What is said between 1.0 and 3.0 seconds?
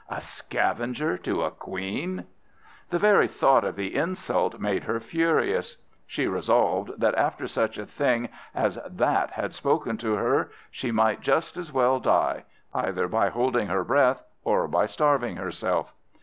to a queen! The